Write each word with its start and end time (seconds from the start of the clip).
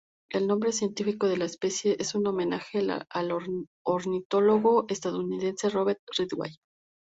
El 0.31 0.47
nombre 0.47 0.71
científico 0.71 1.27
de 1.27 1.37
la 1.37 1.45
especie 1.45 1.95
es 1.99 2.15
un 2.15 2.25
homenaje 2.25 2.79
al 3.07 3.31
ornitólogo 3.85 4.85
estadounidense 4.89 5.69
Robert 5.69 6.01
Ridgway. 6.17 6.57